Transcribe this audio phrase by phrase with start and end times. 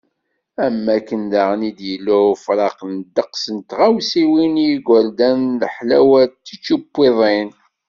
[0.65, 7.49] Am wakken daɣen i d-yella ufraq n ddeqs n tɣawsiwin i yigerdan, leḥlawat, tičupiḍin.